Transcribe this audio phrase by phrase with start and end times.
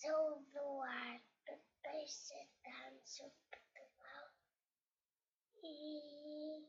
[0.00, 0.42] Sou
[1.82, 4.30] tenho sete anos, sou de Portugal
[5.62, 6.66] e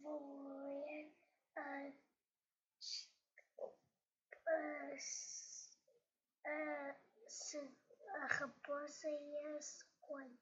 [0.00, 0.84] vou
[1.56, 1.92] a,
[4.46, 4.96] a,
[6.46, 6.96] a,
[8.22, 9.60] a raposa e a
[10.00, 10.38] coelho.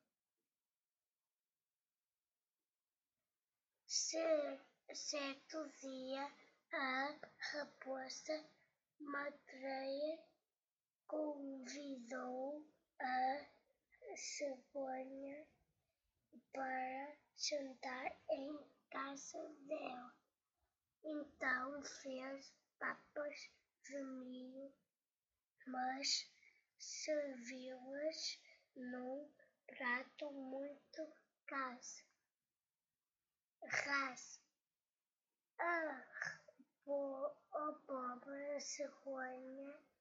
[3.86, 6.30] Certo dia
[6.72, 7.18] a
[7.52, 8.44] raposa
[9.00, 10.11] matreia
[11.12, 12.66] convidou
[12.98, 13.46] a
[14.16, 15.46] cegonha
[16.50, 18.58] para jantar em
[18.90, 20.16] casa dela.
[21.04, 23.50] Então fez papas
[23.85, 24.72] de milho,
[25.66, 26.32] mas
[26.79, 28.40] serviu-as
[28.74, 29.30] num
[29.66, 31.13] prato muito
[31.46, 32.02] raso.
[35.58, 36.05] A,
[37.52, 39.92] a pobre cegonha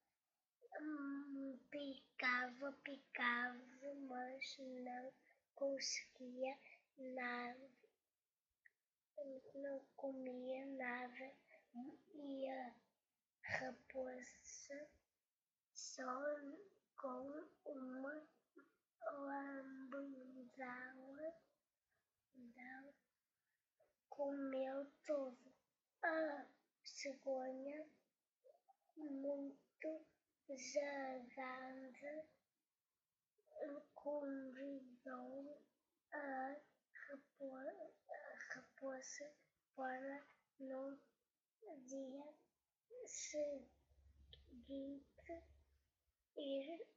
[1.70, 5.12] picava, picava, mas não
[5.55, 6.57] conseguia
[6.98, 7.70] nada,
[9.55, 11.32] não comia nada
[12.13, 12.73] e a
[13.43, 14.87] raposa
[15.73, 16.05] só
[16.98, 18.21] com uma
[19.04, 20.32] lambidela
[24.21, 25.51] comeu tudo.
[26.04, 26.45] A
[26.84, 27.85] cegonha
[28.95, 30.05] muito
[30.57, 32.26] Zaganda
[33.94, 35.62] convidou
[36.12, 36.55] a
[38.49, 39.32] raposa
[39.76, 40.26] para
[40.60, 40.99] no
[41.85, 42.34] dia
[43.05, 43.62] seguinte
[46.38, 46.88] ir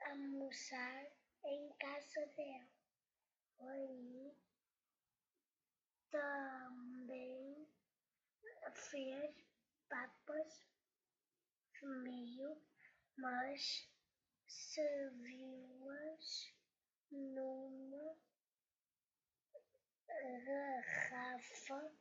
[0.00, 1.06] almoçar
[1.44, 2.68] em casa dela.
[3.60, 4.34] Aí
[6.10, 7.68] também
[8.74, 9.34] fez
[9.88, 10.66] papas
[13.16, 13.88] mas
[14.46, 16.26] serviu-as
[17.10, 18.16] numa
[20.44, 21.92] garrafa,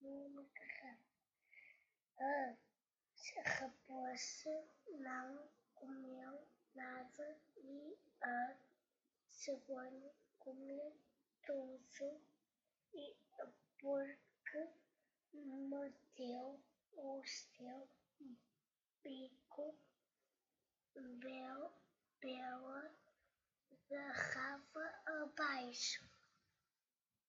[0.00, 1.04] numa garrafa.
[2.18, 2.54] A
[3.42, 4.64] raposa
[5.00, 8.56] não comeu nada e a
[9.28, 10.96] cegonha comeu
[11.42, 12.20] tudo
[12.92, 13.16] e
[13.78, 14.68] porque
[15.42, 16.60] meteu
[16.92, 17.88] o seu
[19.02, 19.74] bico
[22.20, 22.90] pela
[23.90, 26.02] garrafa abaixo.